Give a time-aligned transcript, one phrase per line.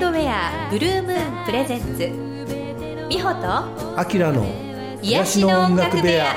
[0.00, 1.98] ウンドウェアブルームーンプレゼンツ
[3.10, 4.46] 美穂とアキラの
[5.02, 6.36] 癒しの音楽部屋。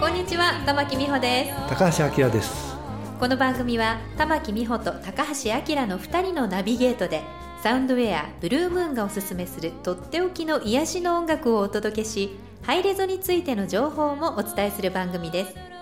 [0.00, 1.68] こんにちは玉木美穂です。
[1.68, 2.74] 高橋明です。
[3.20, 7.22] この番組は玉木美穂と高橋明の2人のナビゲートで
[7.62, 15.73] サウンドウェアブルームーンがおすすめするとっておきの癒しの音楽をお届けしハイレゾについての情報もお伝えする番組です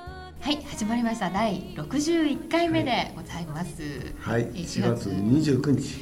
[0.42, 1.30] はい始まりました。
[1.30, 3.80] 第61回目でございます、
[4.18, 5.08] はいえー4月。
[5.08, 6.00] 29日。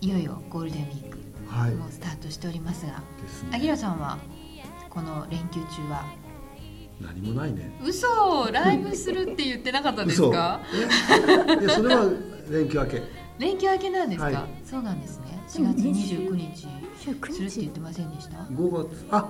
[0.00, 1.18] いよいよゴールデンウィーク。
[1.48, 1.74] はい。
[1.74, 4.18] もうスタートしておりますがですあねきらさんは
[4.88, 6.04] この連休中は？
[7.00, 7.72] 何もないね。
[7.84, 8.06] 嘘！
[8.52, 10.30] ライブするって言ってなかったです嘘。
[10.30, 11.58] かえ？
[11.60, 12.04] いやそれは
[12.48, 13.02] 連休明け。
[13.40, 14.36] 連休明けなんですか、はい。
[14.64, 15.40] そうなんですね。
[15.52, 16.68] で4も月29日
[17.10, 19.06] 29するって言ってませんでした？5月。
[19.10, 19.28] あ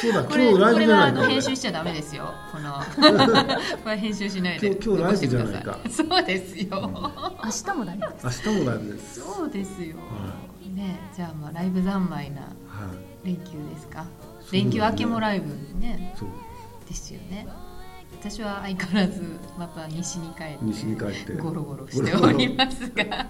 [0.00, 1.20] そうだこれ今日ライブこれはあの。
[1.20, 2.34] じゃないか編集しちゃダメですよ。
[2.52, 2.74] この
[3.84, 4.68] これ編集しないで。
[4.68, 5.78] 今日今日ライブじゃないか。
[5.90, 12.48] そうですよ、明日も大丈夫です明日もライブですそうですよ、はねじゃあまあライブ三昧なは
[13.24, 13.26] い。
[13.26, 14.04] 連休ですか？
[14.40, 14.62] そうだね。
[14.64, 15.46] 連休明けもライブ
[15.80, 16.14] ね。
[16.18, 16.28] そう。
[16.88, 17.46] ですよね。
[18.20, 19.20] 私は相変わらず
[19.58, 21.32] また西に帰って西に帰って。
[21.34, 23.04] ゴロゴロしておりますが。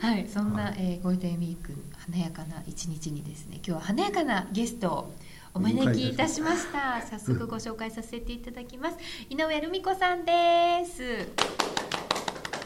[0.00, 1.72] はいそんな、えーゴールデンウィーク
[2.12, 5.14] 華やかな一日にですね今日は華やかなゲストを
[5.56, 7.00] お招きいたしました。
[7.00, 8.96] 早速ご紹介させていただきます。
[9.30, 11.26] 井上留美子さんです。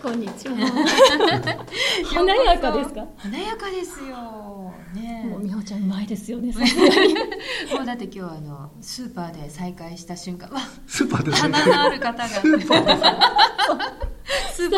[0.03, 0.57] こんにちは。
[2.13, 3.07] 華やかですか？
[3.17, 4.73] 華やかですよ。
[4.93, 5.25] ね。
[5.31, 6.51] もう美穂ちゃんうまいですよね
[7.73, 10.51] もうだって今日あのスーパーで再会した瞬間。
[10.51, 12.29] わスーパーですね花のある方が。
[12.29, 12.75] スーパ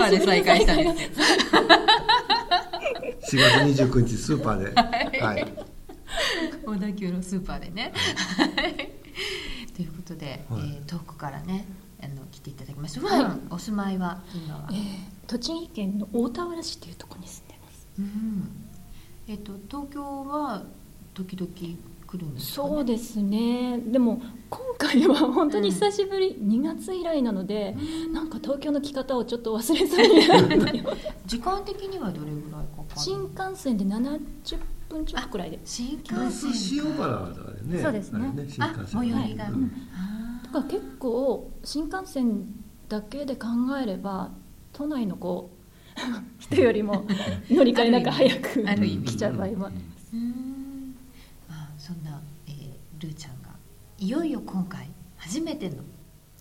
[0.05, 0.21] ーで。
[0.21, 0.89] 再会したんです。
[0.93, 5.23] よ4月29日スーパーで。
[5.23, 5.72] はい
[6.75, 7.93] 小田急のスーパーでね。
[9.77, 10.61] ということで、はい。
[10.61, 11.67] えー遠くからね
[12.03, 13.01] あの来ていただきました。
[13.01, 13.19] 普はい。
[13.21, 14.79] 段お住まいは今は、えー
[15.27, 17.87] 栃木県の大田原市っていうところに住んでます。
[17.99, 18.51] うん。
[19.29, 20.65] えっ、と東京は
[21.15, 23.79] 時々来るんですか、ね、そうですね。
[23.79, 27.75] でも今回は本当に久しぶり、2月以来なので
[28.13, 34.21] なんか東京の来方をちょっと忘れそうになるのよ 時間的にはどれぐらいかかる新幹線で70
[34.93, 36.51] 分ちょっとくらいで新幹線
[36.85, 37.29] 塩原だ
[37.63, 38.33] ねそうですね。
[38.33, 38.87] あれ新あ幹線。
[39.01, 39.73] 最寄りが、うん
[40.53, 42.47] から結構新幹線
[42.89, 43.49] だけで考
[43.83, 44.31] えれば
[44.73, 45.51] 都内のこ
[45.97, 45.99] う
[46.39, 47.07] 人よりも
[47.51, 50.95] 乗り換えなんか早く来ちゃう場合もありーうん。
[51.49, 53.49] まあそんな、えールーちゃんが
[53.99, 55.77] いよいよ今回初めての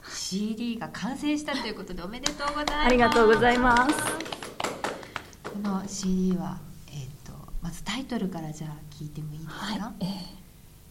[0.07, 2.73] CD が完成したということでおめでとうございます。
[2.85, 3.95] ありがとうございます。
[5.51, 6.59] この CD は、
[7.61, 10.41] まずタイトルからじゃあ聞いてもいいですか、はい、えー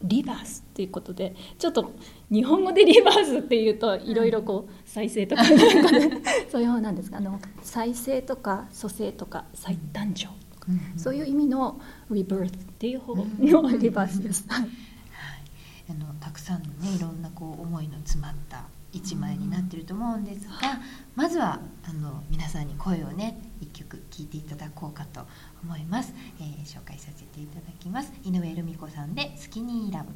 [0.03, 1.93] リバースっていうことでちょっと
[2.31, 5.45] 日本語で リバースっていうといろいろこう再生とか
[6.51, 13.79] そういうなんですがあの再生とか蘇生とか再誕生とか、うんそういう意味のリバースっていう方のうん。
[13.79, 14.45] リバースです。
[14.49, 14.63] はい。
[14.63, 14.71] はい、
[15.91, 20.81] あのたくさんのねいろんなこう思いの詰まった1枚になってると思うんですが、
[21.15, 25.27] まずはあの皆さんに声をね1曲聴いていただこうかと
[25.63, 28.13] 思います、えー紹介させていただきます。
[28.25, 30.11] 井上留美子さんで「スキニーラブ」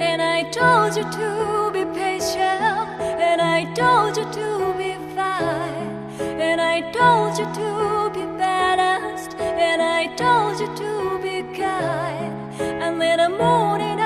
[0.00, 2.88] And I told you to be patient,
[3.20, 5.90] and I told you to be fine,
[6.20, 12.32] and I told you to be balanced, and I told you to be kind.
[12.60, 13.99] And in the morning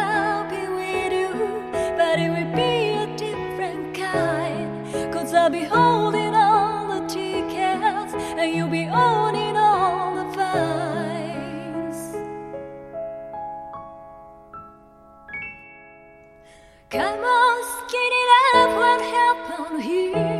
[18.98, 20.33] that happened here.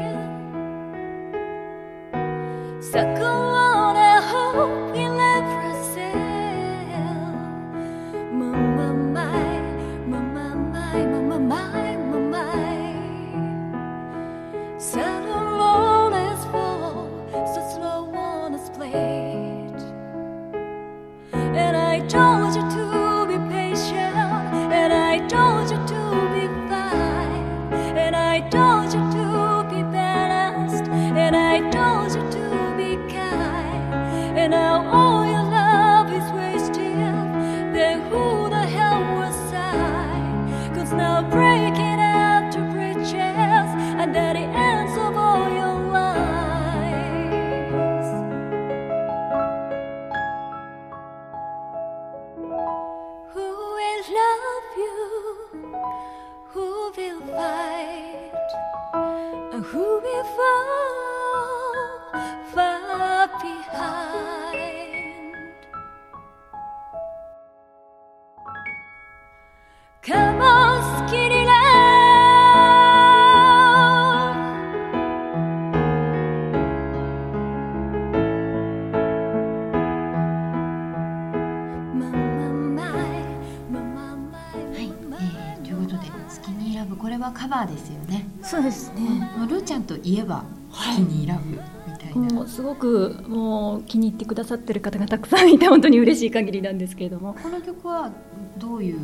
[87.34, 88.26] カバーですよね。
[88.42, 89.00] そうですね
[89.36, 91.50] もうルーちゃんといえば「スキニーラブ」
[91.90, 92.34] みたいな。
[92.34, 98.10] もうすごくもう気に入ってくださってる方がたくさんいて本当に嬉しい限りなんですけれどもこの曲は
[98.58, 98.98] どういう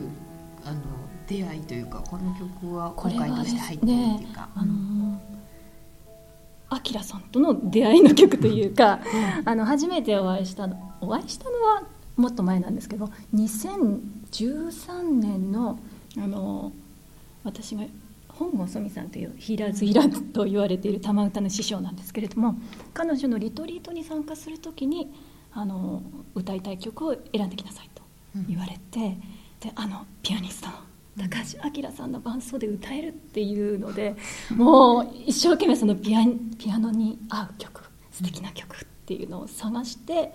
[0.65, 0.77] あの
[1.27, 4.49] 出会いというかこの曲は今回として入ってるっていうか。
[4.55, 5.21] あの
[6.73, 9.01] アキラさんとの出会いの曲というか
[9.45, 11.83] あの初めてお会いしたのお会いしたのは
[12.17, 15.81] もっと前なんですけど2013年の
[16.17, 16.73] あの
[17.43, 17.83] 私が
[18.41, 22.57] 本郷そみさんというヒーラーズ・イラーズと言われている玉歌の師匠なんですけれども
[22.95, 25.13] 彼女のリトリートに参加する時に
[25.53, 26.03] あの
[26.35, 28.03] 歌いたい曲を選んできなさいと
[28.49, 29.19] 言われて、
[29.59, 30.75] であのピアニストの
[31.29, 34.15] 高橋明さんの伴奏で歌えるっていうので
[34.57, 36.21] もう一生懸命そのピア
[36.57, 40.33] ピアノに合う曲素敵な曲っていうのを探して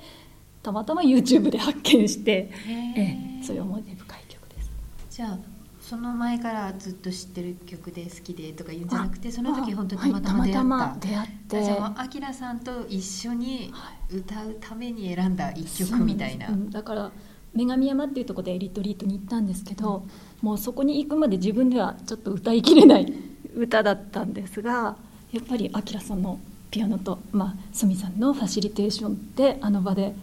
[0.62, 4.70] たまたま YouTube で発見して、ええそういう思い出深い曲です。
[5.10, 5.55] じゃあ
[5.88, 10.58] その前からずっと知ってる曲で好きでとか言うんじゃなくてその時本当にたまたま出会った。
[10.58, 16.48] はいたまたま出会ってじゃああきらさんと一緒にはい歌うために選んだ一曲みたいな。
[16.48, 17.12] そうんだから
[17.54, 20.04] 女神山っていうところでリトリートに行ったんですけど、
[20.42, 23.14] もうそこに行くまで自分ではちょっと歌いきれない
[23.56, 24.98] 歌だったんですが
[25.32, 26.40] やっぱり明さんの
[26.72, 30.14] ピアノと、まあ、スミさんのファシリテーションであの場で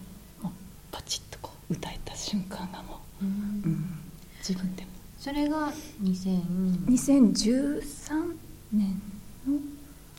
[0.43, 0.53] もう
[0.91, 4.03] パチッとこう歌えた瞬間がもう、うん
[4.43, 4.89] 自分でも
[5.23, 5.73] それが
[6.03, 8.35] 2000 2013
[8.73, 9.01] 年
[9.47, 9.55] の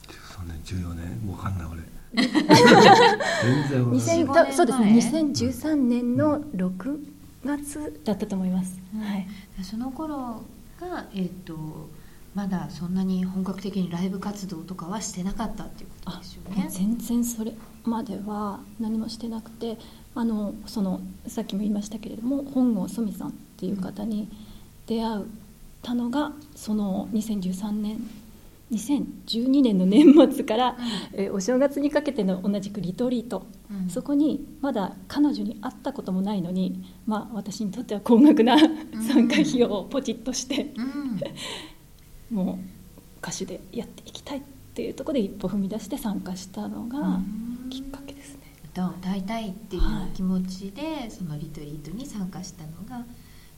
[0.07, 1.29] ？13年14年？
[1.29, 1.81] わかんない俺。
[2.23, 4.17] 全然わかんない。
[4.23, 5.23] 152000だそうですね前。
[5.23, 7.05] 2013年の6
[7.43, 9.27] 月だったと思います、はい。
[9.61, 10.41] その頃
[10.79, 11.89] が、えっと
[12.33, 16.67] まだそんなに本格的にライブ活動とかはしてなかったっていうことあですよね。
[16.69, 19.77] 全然それまでは何もしてなくて
[20.15, 24.29] あのそのさっきも言いましたけれども本郷そみさんっていう方に
[24.87, 25.25] 出会っ
[25.81, 27.99] たのがその2013年
[28.73, 30.77] 2012年の年末から、
[31.13, 33.89] えーお正月にかけての同じくリトリート、うん。
[33.89, 41.19] そこにまだ彼女に会ったこともないのに、まあ、私にとっては高額な参加費用をポチッとして、うん。
[42.35, 42.57] もう
[43.21, 44.41] 歌手でやっていきたいっ
[44.73, 47.69] ていうところで一歩踏み出して参加したのがうん。
[47.69, 48.41] きっかけですね。
[48.71, 49.81] 歌を歌いたいっていう
[50.15, 53.05] 気持ちで、そのリトリートに参加したのが、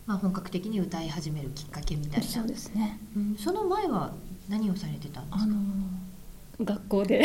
[0.07, 2.25] まあ、本格的に歌い始めるきっかけみたいな。
[2.27, 2.99] そうですね。
[3.15, 4.13] うんその前は
[4.47, 5.43] 何をされてたんですか？
[5.43, 5.55] あの
[6.61, 7.23] 学校で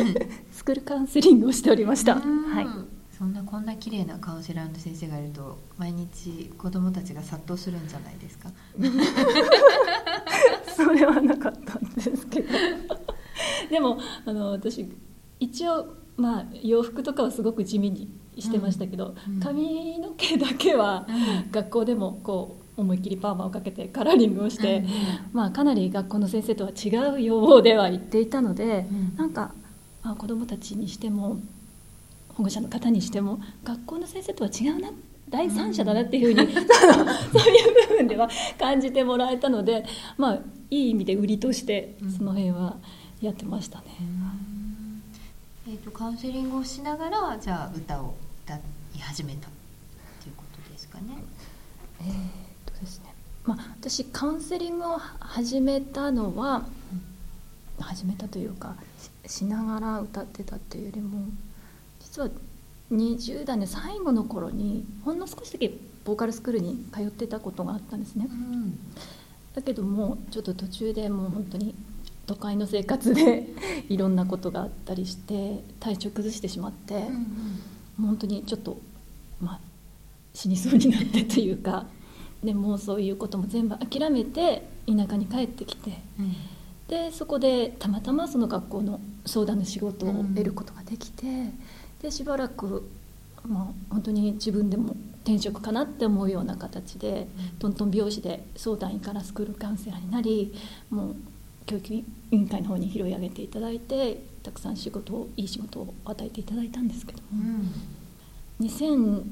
[0.52, 2.14] スクールカウンセリングをしておりました。
[2.14, 2.42] うん。
[2.54, 2.66] はい。
[3.16, 8.50] そんなこんな綺麗なカウンセラーの先生がいると毎日子供たちが殺到するんじゃないですか？
[10.74, 12.48] それはなかったんですけど。
[13.70, 14.88] でもあの私
[15.38, 18.08] 一応、まあ、洋服とかはすごく地味に
[18.38, 19.40] してましたけど、うん。
[19.40, 21.12] 髪の毛だけはう
[21.48, 21.50] ん。
[21.50, 24.86] 学校でもこう思いっきりパーマをかけてカラーリングをして、うん。
[25.32, 29.16] まあ、かなり学校の先生とは違う予防では言っていたので、うん。
[29.16, 29.52] なんか、
[30.02, 31.38] まあ、子どもたちにしても
[32.34, 34.90] 保護者の方にしても学校の先生とは違うな
[35.28, 39.84] 第三者だなっていうふうに、 そのそういう部分では感じてもらえたので、
[40.16, 40.38] まあ、
[40.70, 42.10] いい意味で売りとしてうん。
[42.10, 42.76] その辺は
[43.20, 43.84] やってましたね。
[45.66, 48.14] えー、とカウンセリングをしながらじゃあ歌を
[48.44, 48.60] 歌い
[49.00, 49.50] 始めたっ
[50.20, 51.22] ていうことですかね。
[52.00, 52.14] えーっ
[52.66, 53.12] とですね
[53.44, 56.64] まあ、私カウンセリングを始めたのは
[57.80, 58.76] 始めたというか
[59.26, 61.26] ししながら歌ってたっていうよりも
[62.00, 62.28] 実は
[62.92, 65.72] 20代の最後の頃にほんの少しだけ
[66.04, 68.26] ボーカルスクールに通ってたことがあったんですね。
[68.28, 68.78] うん
[69.54, 71.74] だけどもちょっと途中でもう本当に
[72.26, 73.48] 都会の生活で
[73.88, 76.94] いろんなことがあったりして体調崩してしまって、
[77.96, 78.78] もう本当にちょっと
[79.40, 79.60] まあ
[80.34, 81.86] 死にそうになってというか
[82.42, 85.98] でもうそういうことも全部諦めて田舎に帰ってきて
[86.88, 91.26] でそこでたまたまその学校の相談の仕事を得ることができて、
[92.02, 92.88] でしばらく、
[93.46, 97.28] まあ、本当に自分でも転職かなって思うような形で、
[97.60, 100.52] トントン拍子で相談員からスクールカウンセラーになり
[100.90, 101.16] もう
[101.66, 107.64] 教育委員会の方に拾い上げていただいてたくさん仕事をいい仕事を与えていただいたんですけども。
[108.60, 109.22] 2000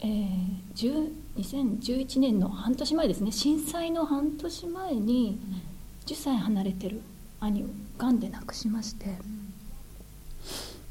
[0.00, 0.28] えー
[0.74, 3.32] 10 2011年の半年前ですね。
[3.32, 5.38] 震災の半年前に
[6.06, 7.00] 10歳離れてる
[7.40, 7.66] 兄を
[7.96, 9.16] がんで亡くしまして。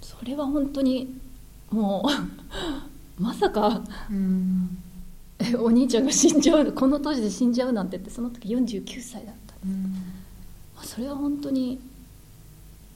[0.01, 1.15] それは本当に
[1.69, 2.05] も
[3.19, 4.77] う まさかうん。
[5.39, 9.83] えお兄ちゃんが死んじゃうこの年で死んじゃうなんてってその時49歳だったうん。
[9.83, 10.16] まあ
[10.97, 11.79] それは本当に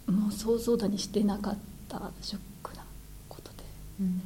[0.08, 2.84] もう想像だにしてなかったショックな
[3.29, 3.58] ことで。
[4.00, 4.22] うん。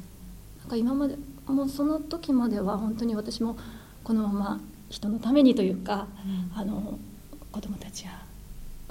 [0.60, 3.58] なんか今までもうその時までは本当に私も
[4.02, 6.06] このまま人のためにというか、
[6.54, 6.98] あの
[7.52, 8.12] 子どもたちや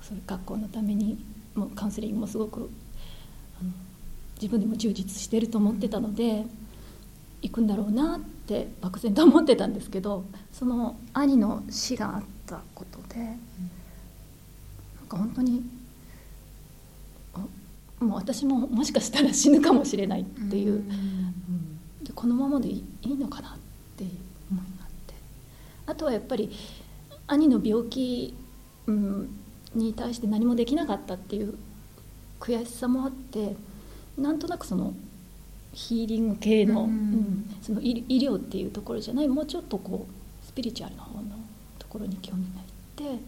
[0.03, 1.17] そういう学校のために
[1.55, 2.69] もうカウンセリングもすごく
[4.35, 6.45] 自分でも充実してると思ってたので
[7.41, 13.35] 行くんだろうなって漠然と思ってたんですけどその兄の死があったことで、
[15.05, 15.61] なんか本当に
[17.33, 17.39] あ
[18.03, 20.83] もう私ももしかしたら死ぬかもしれないっていう。
[22.03, 23.51] でこのままでいいいのかなっ
[23.97, 24.09] ていう
[24.51, 25.13] 思いがあって
[25.87, 26.51] あとはやっぱり
[27.27, 28.35] 兄の病気、
[28.85, 29.29] うん、
[29.73, 31.55] に対して何もできなかったっていう
[32.39, 33.55] 悔しさもあって
[34.17, 34.93] なんとなくその
[35.73, 41.23] ヒーリング系の,、うんうんその医医療っていうところじゃないもうちょっとこうスピリチュアルの方の
[41.79, 43.23] ところに興味がいって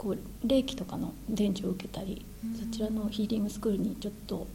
[0.00, 2.24] こう霊気とかの伝授を受けたり、
[2.58, 4.46] そちらのヒーリングスクールにちょっと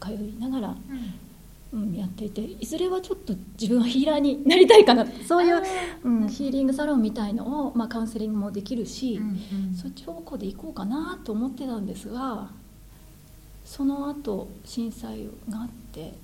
[0.00, 0.76] 通いながら
[1.72, 5.06] うん、やっていていずれはちょっと自分はヒーラーになりたいかな。
[5.24, 5.62] そういう、
[6.02, 9.20] うん、ヒーリングサロンみたいのを、まあ、カウンセリングもできるし、
[9.80, 12.50] そっち方向で行こうかなと思ってたんですが
[13.64, 16.14] その後震災があって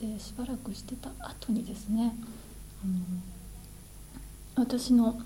[0.00, 2.14] でしばらくしてた後にですね、
[2.84, 2.86] あ
[4.60, 5.18] の私の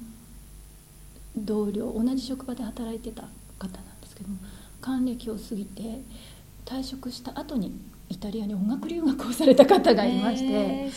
[1.37, 3.23] 同僚同じ職場で働いてた
[3.59, 4.37] 方なんですけども
[4.81, 6.01] 還暦を過ぎて
[6.65, 10.91] 退職した後にイタリアに音楽留学をされた方がいまして、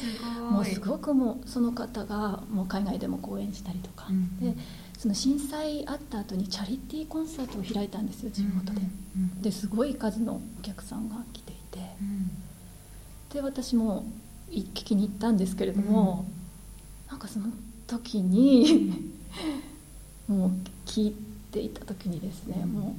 [0.50, 4.56] もうすごくもうその方がもう海外でも公演したりとか、うんで
[4.98, 8.82] その震災あった後にチャリティーコンサートを開いたんですよ地元で。
[9.16, 11.80] うんですごい数のお客さんが来ていて。
[12.02, 12.32] うん。
[13.34, 14.06] で私も
[14.50, 16.26] い聞きに行ったんですけれども、
[17.10, 17.48] なんかその
[17.86, 19.12] 時に
[20.28, 20.52] もう
[20.86, 21.16] 聞い
[21.52, 22.96] ていた時にですね、も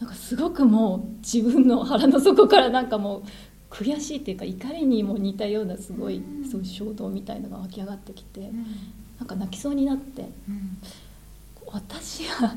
[0.00, 3.22] うなんかすごくもう自分の腹の底からなんかもう
[3.70, 8.50] 悔しいっていうか怒りにも似たようなすごい、そういう衝動みたいのが湧き上がってきて、
[9.18, 10.78] なんか泣きそうになってうん。
[11.66, 12.54] 私は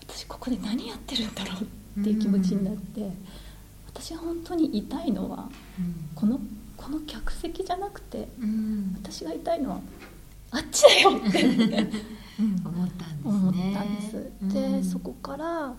[0.00, 1.52] 私ここで何やってるんだろ
[1.96, 3.10] うっていう気持ちになって、
[3.86, 5.48] 私が本当に痛いのは
[6.14, 6.40] この
[6.76, 8.96] この客席じゃなくてうん。
[9.00, 9.80] 私が痛いのは
[10.50, 11.48] あっちだよって、う
[11.86, 11.92] ん
[12.38, 14.30] 思ったんですね。
[14.44, 15.76] んでそこから、ま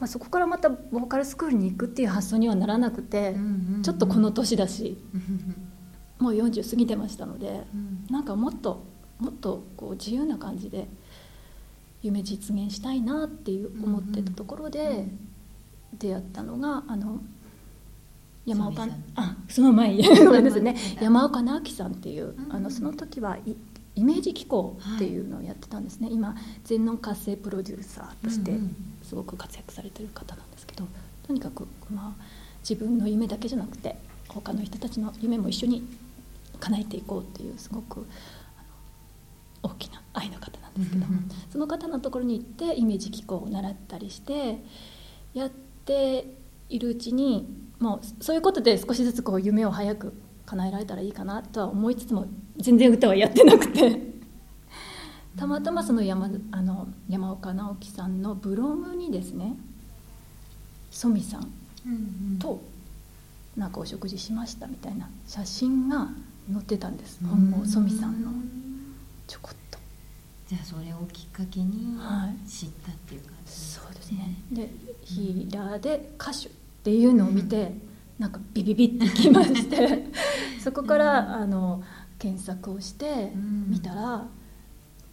[0.00, 5.70] あ、そこからまたボーカルスクールに行くっていう発想にはならなくて、うんうんちょっとこの年だしうん。
[6.18, 8.06] もう40過ぎてましたので、うん。
[8.10, 8.82] なんかもっと
[9.18, 10.88] もっとこう自由な感じで
[12.02, 15.06] 夢実現したいなっていう思ってたところで
[15.98, 17.20] 出会ったのがあの
[18.46, 20.08] 山岡あその前に。
[20.24, 20.76] ごめんなさいね。
[21.00, 22.52] 山岡直樹さんっていううん。
[22.52, 23.56] あのその時はい
[23.96, 26.34] イメージ機構っていうのをやってたんですね、今
[26.64, 28.52] 全能活性プロデューサーとして
[29.02, 30.86] すごく活躍されてる方なんですけど
[31.26, 32.24] とにかく、まあ、
[32.68, 33.96] 自分の夢だけじゃなくて
[34.28, 35.86] 他の人たちの夢も一緒に
[36.58, 38.06] 叶えていこうっていうすごく
[39.62, 41.30] 大きな愛の方なんですけど、うんうん。
[41.50, 44.58] その方のところに行ってイメージ機構を習ったりして
[45.34, 45.50] やっ
[45.84, 46.26] て
[46.68, 47.46] いるうちに
[47.78, 50.14] もうそういうことで少しずつこう夢を早く
[50.46, 52.26] 叶えられたらいいかなとは思いつつも
[52.58, 54.14] 全然歌はやってなくて。
[55.36, 59.56] たまたまその山あの山岡直樹さんのブログにですね
[60.92, 61.52] ソミさん
[61.84, 62.62] うんと
[63.56, 66.08] なんかお食事しましたみたいな写真が
[66.52, 67.20] 載ってたんです。
[67.22, 67.28] うん。
[67.28, 68.30] 本郷ソミさんの。
[69.26, 69.78] ちょこっと。
[70.48, 72.48] じじゃあそれをきっかけにはい。
[72.48, 74.36] 知ったっていう感じですそうですね。
[74.52, 74.70] で
[75.02, 76.50] ヒーラーで歌手っ
[76.82, 77.72] ていうのを見て、
[78.18, 80.04] なんかビビビってきまして
[80.64, 81.82] そこからあの
[82.18, 83.70] 検索をしてうん。
[83.70, 84.26] 見たら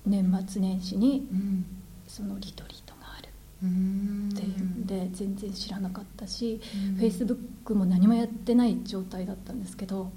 [0.05, 1.65] 年末年始にうん。
[2.08, 3.29] そのリトリートがある。
[3.63, 4.29] うん。
[4.34, 6.96] っていうんで全然知らなかったし、うん。
[6.96, 10.10] フェイスブックも何もやってない状態だったんですけど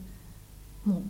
[0.85, 1.03] もう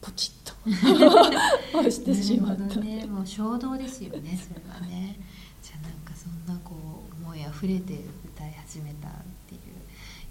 [0.00, 0.54] ポチッと
[1.78, 3.06] 押してしまったね。
[3.06, 5.16] もう衝動ですよねそれはね。
[5.62, 9.12] じゃあなんかそんなこう思いあふれて歌い始めたっ
[9.46, 9.60] ていう、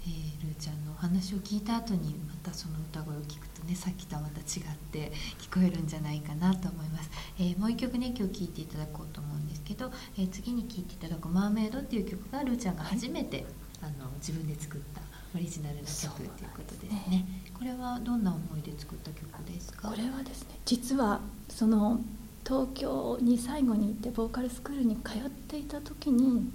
[0.02, 13.44] えー、ルーちゃんのお話を聞いた後にまたその歌声を聞くとねさっきとはまた違って聞こえるんじゃないかなと思います、えーもう一曲ね今日聴いていただこうと思うんですけど、えー次に聴いていただく「マーメイド」っていう曲がルーちゃんが初めて、
[13.82, 15.02] あの自分で作った
[15.34, 17.26] オリジナルの曲ということですね。
[17.56, 19.88] これはどんな思いで作った曲ですか？
[19.90, 22.00] これはですね実はその
[22.46, 26.50] 東京に最後に行ってボーカルスクールに通っていた時に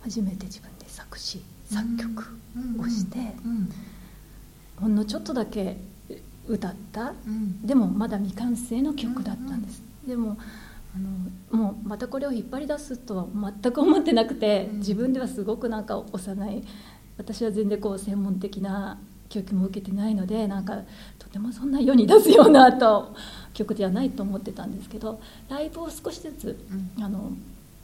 [0.00, 2.24] 初めて自分で作詞作曲
[2.78, 3.70] をしてうん
[4.80, 5.76] ほんのちょっとだけ
[6.46, 7.14] 歌った。
[7.26, 7.66] うん。
[7.66, 10.36] でもまだ未完成の曲だったんです、でも
[10.94, 10.98] あ
[11.56, 13.26] のもうまたこれを引っ張り出すとは
[13.62, 14.78] 全く思ってなくて、うん。
[14.78, 16.62] 自分ではすごくなんか幼い
[17.16, 20.82] 私は全然こう専門的な教育も受けてないのでなんか
[21.18, 23.14] とてもそんな世に出すようなと
[23.54, 26.66] 曲ではないと思ってたんですけどライブを少しずつ
[26.98, 27.02] うん。
[27.02, 27.32] あの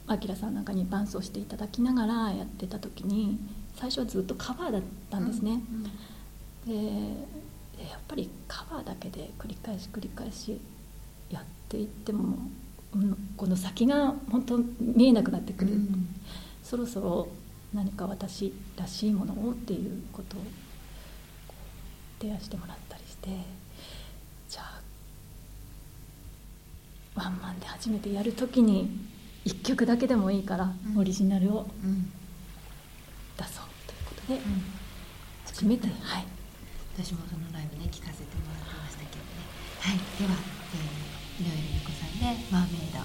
[0.07, 3.39] アキラさんなんかに伴奏していただきながらやってた時に
[3.81, 5.59] 最初はずっとカバーだったんですね。
[6.67, 10.61] ででやっぱりカバーだけで繰り返し繰り返し
[11.31, 12.37] やっていっても、
[12.93, 16.15] うんこの先が本当見えなくなってくる、うん。
[16.61, 17.27] そろそろ
[17.73, 20.41] 何か私らしいものをっていうことを
[22.19, 23.29] 提案してもらったりして
[24.47, 24.81] じゃあ
[27.15, 28.91] ワンマンで初めてやる時に
[29.45, 30.99] 1曲だけでもいいからうん。
[30.99, 31.65] オリジナルを。
[31.83, 32.11] うん
[34.27, 34.81] ことでうん
[35.45, 36.25] 初めて、はい、
[36.95, 39.45] 私もそのライブね聞かせてもらってましたけどね。
[39.79, 39.97] はい。
[40.17, 40.37] では、
[40.73, 42.99] えー、井上由美子さんで「マーメイド」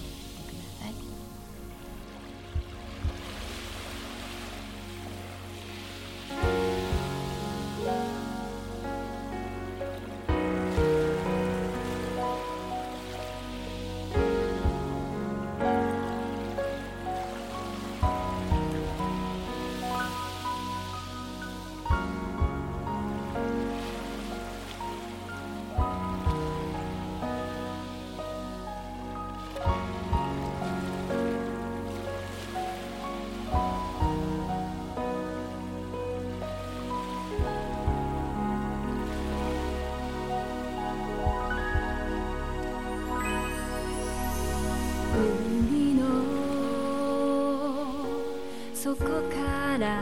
[48.87, 50.01] 底から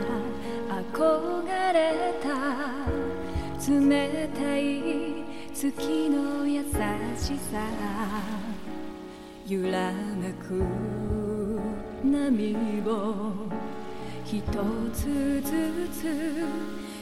[0.69, 2.29] 憧れた
[3.67, 6.61] 冷たい月の優
[7.17, 7.65] しさ
[9.47, 10.63] 揺らめく
[12.03, 13.33] 波を
[14.23, 14.43] 一
[14.93, 16.45] つずつ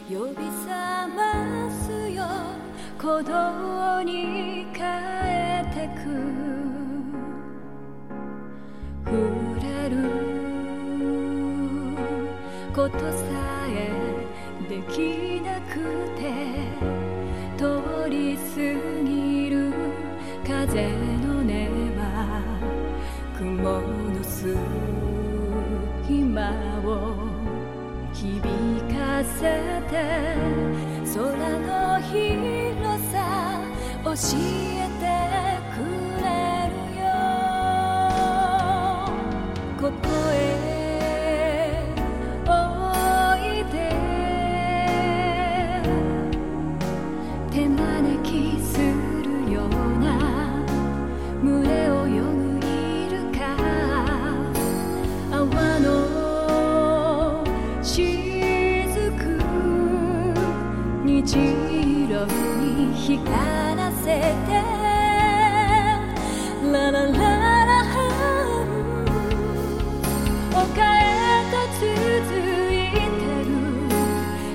[0.08, 2.24] 呼び覚ますよ
[2.98, 4.63] 鼓動に
[12.94, 13.18] ことさ
[13.70, 13.92] え
[14.70, 15.74] できなく
[16.16, 16.22] て
[17.58, 18.44] 通り過
[19.04, 19.74] ぎる
[20.46, 21.48] 風の音
[21.98, 22.02] は
[23.36, 24.48] 雲の隙
[26.24, 26.52] 間
[26.86, 26.88] を
[28.14, 28.40] 響
[28.94, 29.92] かせて
[31.16, 31.18] 空
[31.60, 33.14] の広さ
[34.04, 34.83] 教え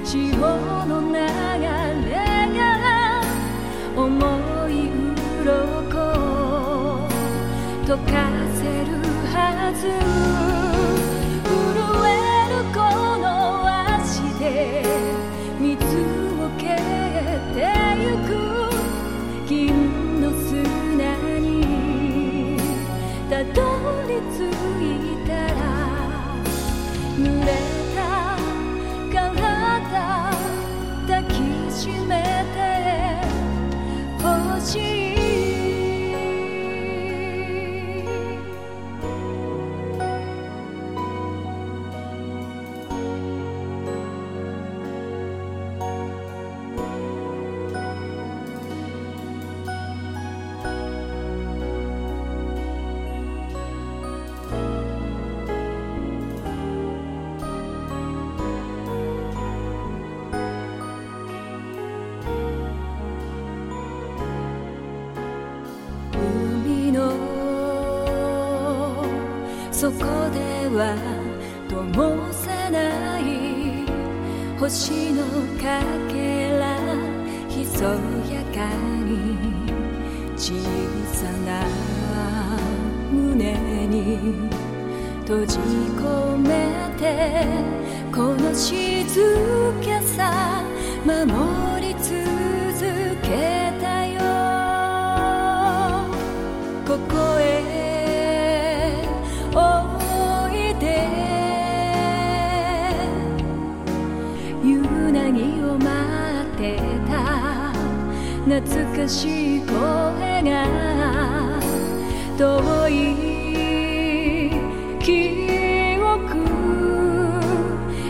[0.09, 0.17] 潮
[0.87, 2.17] の流れ
[2.57, 3.21] が
[3.95, 4.89] 重い
[5.43, 7.07] 鱗を
[7.85, 8.17] 溶か
[8.57, 8.97] せる
[9.31, 10.58] はず
[69.81, 69.97] 底で
[70.75, 70.97] は
[71.69, 73.23] 灯せない
[74.59, 75.23] 星の
[75.57, 76.77] かけら
[77.49, 78.67] ひそやか
[79.07, 79.39] に
[80.37, 80.53] 小
[81.15, 81.63] さな
[83.13, 83.55] 胸
[83.87, 84.51] に
[85.21, 86.49] 閉じ込め
[86.99, 87.47] て
[88.13, 88.75] この静
[89.81, 90.61] けさ
[91.07, 92.11] 守り続
[93.23, 94.19] けたよ。
[96.85, 97.58] ここへ
[108.61, 109.73] 懐かしい声
[110.43, 110.51] が
[112.37, 112.91] 遠い
[114.99, 116.43] 記憶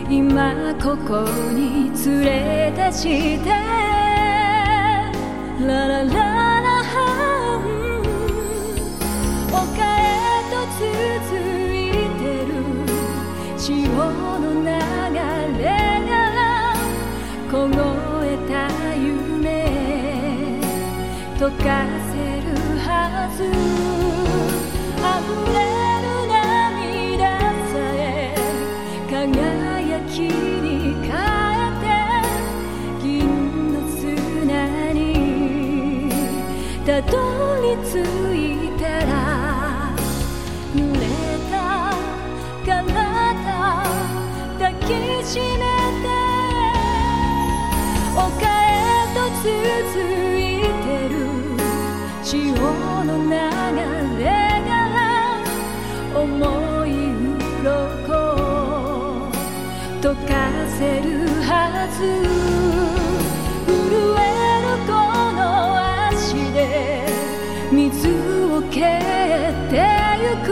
[0.09, 1.21] 今ここ
[1.53, 3.49] に連れ出して。
[5.59, 6.09] ラララ
[6.61, 6.81] ラ
[7.57, 8.01] うん
[9.53, 9.59] 丘
[9.97, 10.01] へ
[10.49, 10.81] と続
[11.75, 11.77] い
[12.17, 12.49] てる。
[13.55, 13.69] 潮
[14.39, 14.78] の流
[21.39, 21.63] 溶か
[22.11, 22.51] せる
[22.83, 23.39] はず。
[24.99, 25.07] 溢
[25.47, 25.57] れ
[26.03, 27.39] る涙
[27.71, 28.35] さえ
[29.09, 30.67] 輝きに
[31.07, 31.87] 変えて
[33.01, 33.07] 銀
[33.71, 34.99] の砂に
[36.85, 37.13] たど
[37.61, 37.93] り着
[38.35, 39.13] いたら
[40.75, 41.01] 濡れ
[41.49, 41.55] た
[42.65, 43.47] 体
[44.59, 44.83] 抱き
[45.25, 45.63] しめ
[46.03, 46.07] て
[48.13, 48.75] 丘へ
[49.15, 49.55] と続い
[49.93, 50.28] てる
[52.29, 52.37] 潮
[53.05, 53.31] の流
[54.19, 54.23] れ
[54.67, 54.69] が
[56.13, 56.21] 思
[56.85, 56.87] い
[57.59, 57.65] 鱗
[59.99, 60.29] 溶か
[60.77, 61.49] せるは
[61.89, 61.97] ず
[63.65, 63.73] 震
[64.13, 64.21] え
[64.61, 64.93] るこ
[65.33, 65.41] の
[66.09, 66.57] 足で
[67.71, 67.97] 水
[68.53, 68.83] を蹴っ
[69.71, 69.73] て
[70.21, 70.47] ゆく。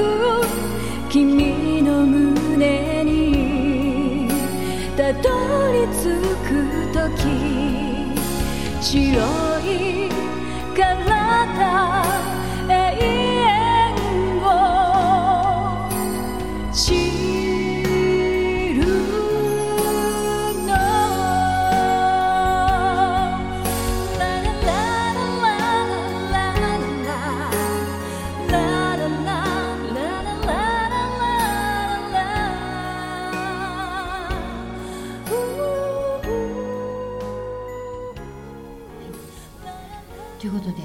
[1.10, 4.28] 君の胸に
[4.98, 6.50] たどり着く
[6.92, 6.98] 時
[8.82, 8.92] 白
[9.62, 10.18] い
[40.40, 40.84] ということで、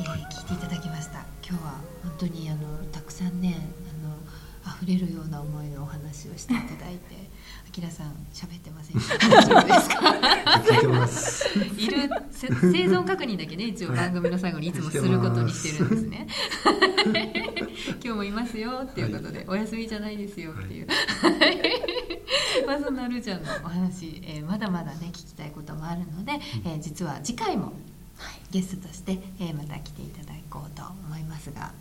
[0.00, 1.20] えー聞いていただきました。
[1.46, 2.60] 今日は本当にあの
[2.92, 3.56] たくさんね
[3.88, 4.16] あの
[4.82, 7.16] 溢れるような思いのお話をしていただいて
[7.68, 9.28] あきらさん喋ってませんか？
[9.28, 9.96] 大丈夫ですか
[10.70, 11.48] 聞いてます。
[11.58, 16.26] いるせ生存確認だけね一応 番組の最後にいつもすることにしてるんですね。
[17.94, 20.86] 今日もいますよっていうことで、お休みじゃないですよっていう、
[22.66, 26.32] まあそんなるーちゃんのお話、えーまだまだね聞きたいこともあるので、
[26.64, 27.72] えー実は次回も
[28.50, 31.72] ゲストとして、えーまた来ていただこうと思いますが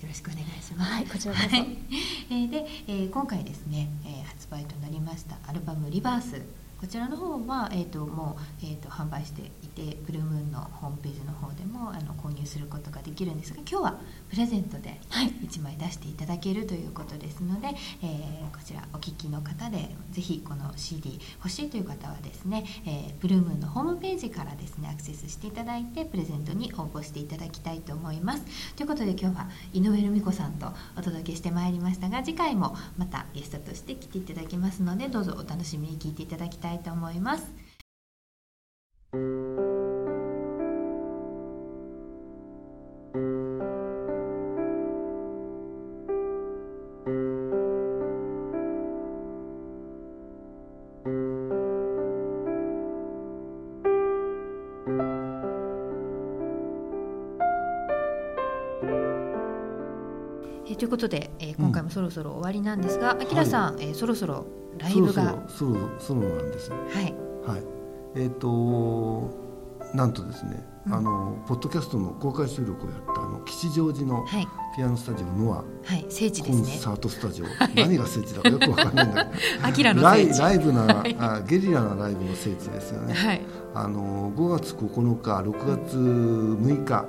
[0.00, 0.92] よろしくお願いします。
[0.92, 1.48] はいこちらこそ。
[1.48, 1.76] はい。
[2.30, 6.42] えーで、えー今回ですね、えー発売となりましたアルバム「リバース」
[6.80, 15.28] こちらの方は、えー、ともう、えー、と販売していてブルームーンのホームページの方でもあの購入することができるんですが今日はプレゼントではい。
[15.28, 17.68] 1枚出していただけるということですので、
[18.02, 28.44] えーこちらお聞きの方でぜひこの CD 欲しいという方はですね、えーブルームーンのホームページからですねアクセスしていただいてプレゼントに応募していただきたいと思います。
[28.76, 37.50] ということで今日は井上留美子さんとお届けしてまいりましたが次回もまたゲストとして来ていただきますのでどうぞお楽しみに聞いていただきたいと思います
[60.98, 64.44] ことで、えー今回もそろそろ終わりなんですが、あきらさん、えーそろそろ
[64.78, 65.44] ライブが。
[65.48, 67.14] そろそろそろなんですはい。
[67.46, 67.62] はい。
[68.16, 69.30] えっ、と
[69.94, 70.94] なんとですね、うん。
[70.94, 74.48] あのポッドキャストの公開収録をやったあの吉祥寺のはい。
[74.76, 75.56] ピアノスタジオノア。
[75.56, 75.64] は
[75.96, 76.04] い。
[76.08, 79.30] 聖地でコンすねサートスタジオ、何が聖地だかよくわかんないんだけ
[79.60, 79.66] ど。
[79.66, 80.40] あきらのライ聖地。
[80.40, 83.40] ライブな、あゲリラなライブの聖地ですよね、はい。
[83.74, 87.06] あの5月9日6月6日、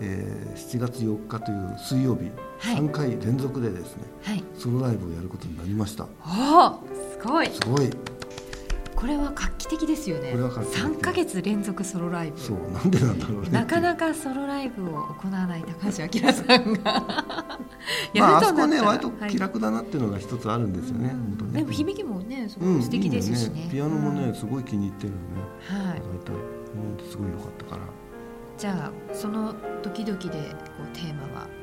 [0.00, 4.44] えー7月4日という水曜日、はい3回連続でですねはい。
[4.58, 6.04] ソロライブをやることになりました。
[6.26, 7.46] おおすごい。
[7.48, 7.90] すごい。
[8.94, 10.34] これは画期的ですよね。
[10.74, 12.38] 三ヶ月連続ソロライブ。
[12.38, 13.48] そうなんでなんだろうね。
[13.48, 16.92] なかなかソロライブを行わない高橋明さんが。
[18.14, 19.30] まあ、あそこはね割とはい。
[19.30, 21.60] 気楽だなっていうのが一つあるんですよね、本当ね。
[21.60, 24.34] でも響きもねすごうんい素敵ですしいいね,、よピアノもね、うん。
[24.34, 25.22] すごい気に入ってるのね。
[25.88, 26.02] はい。
[26.02, 26.34] 大体。
[26.34, 27.82] うんすごい良かったから。
[28.58, 30.28] じゃあその時々でこ
[30.84, 31.59] うテーマは？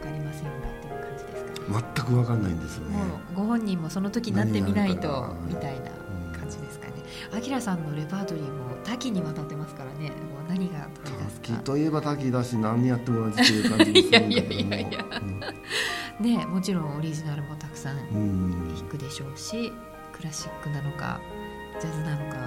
[0.00, 2.96] 分かりませんがっていう感じですかね、全く分かんないんですよね。
[2.96, 5.90] もうご本人もその時になってみないとみたいな
[6.38, 6.94] 感じですかね。
[7.36, 10.10] あきらさんのレパートリーも多岐にわたってますからね。
[10.10, 10.14] も
[10.46, 11.48] う何が取り出すか。
[11.48, 15.04] 滝といえば滝だし何やっても同じっていう感じがすけいやいやいやいや。
[16.20, 18.74] ねもちろんオリジナルもたくさんうんうん。
[18.74, 19.72] 弾くでしょうし
[20.12, 21.20] クラシックなのか
[21.80, 22.38] ジャズなのか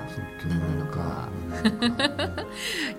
[0.48, 1.30] 何ななのか。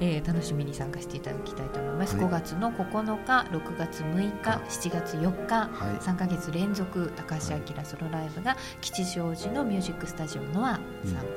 [0.01, 2.27] えー楽しみに参加していただきたいと思います、はい。
[2.27, 5.71] 5月の9日6月6日7月4日、はい。
[6.01, 10.81] 3ヶ月連続高橋明ソロライブが吉祥寺のミュージックスタジオノアさん、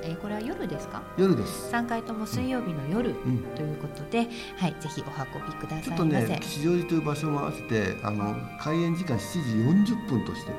[0.03, 1.03] えーこれは夜ですか？
[1.17, 4.27] 夜です、3回とも水曜日の夜うん、ということで、
[4.57, 10.51] はい、ぜひお運びくだちょっとさいませ、ね吉祥寺という場所も合わせてあの開演時間7時40分として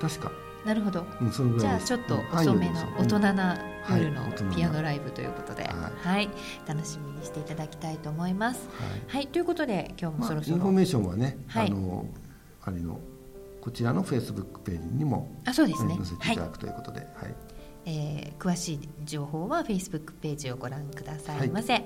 [0.00, 0.32] 確か、
[0.64, 1.04] なるほど。
[1.20, 4.02] うん、じゃあちょっとうん遅めの大人なはい。
[4.02, 4.22] 夜の
[4.54, 6.28] ピアノライブということで、ははい、
[6.66, 8.68] 楽しみにしていただきたいと思います。
[8.78, 9.18] はい。
[9.18, 11.66] はい、ということで今日もまあ、そろそろ、インフォメーションはね、はい。
[11.66, 12.06] あの
[12.62, 13.00] あれの
[13.60, 15.94] こちらのフェイスブックページにも、あそうですね。
[15.96, 17.08] 載せてはいいただくということで、はい。
[17.86, 21.74] えー詳しい情報は Facebook ページをご覧くださいませ。
[21.74, 21.84] はい、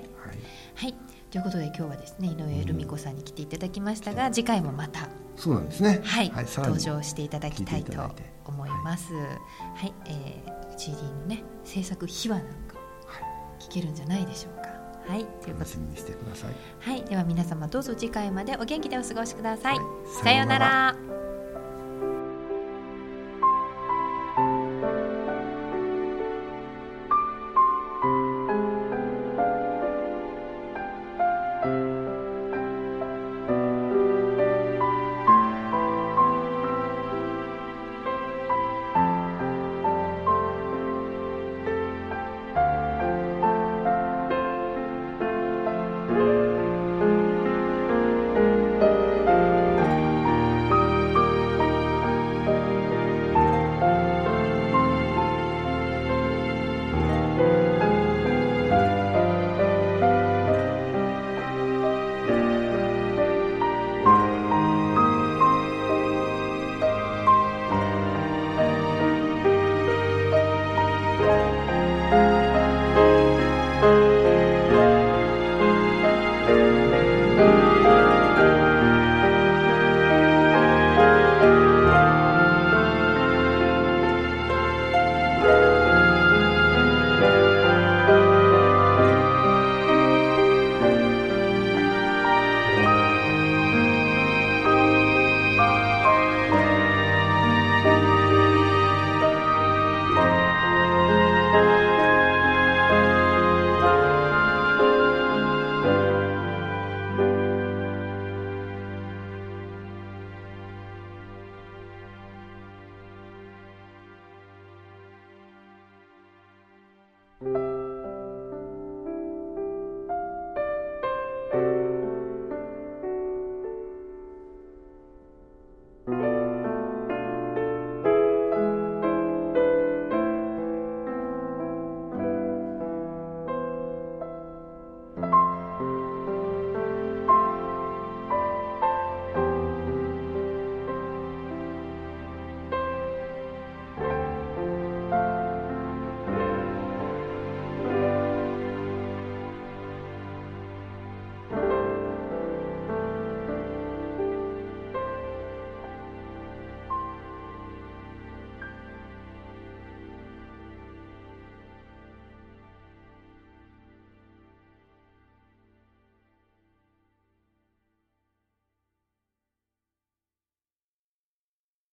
[0.75, 0.95] はい、
[1.35, 5.99] ということで今日はですね井上留美子さんに来ていただきましたが、次回もまた、そうなんですね。
[6.01, 9.13] はいさらに登場していただきたいと聞いていただいいます。
[9.13, 9.19] は
[9.85, 12.77] い、えー CD のね制作秘話なんか
[13.59, 14.69] 聞けるんじゃないでしょうか。
[15.11, 16.53] はい、ということで楽しみにしてください。
[16.79, 19.75] はい、では皆様どうぞ次回までお元気でお過ごしください。
[19.75, 19.85] はい
[20.23, 20.95] さようなら。「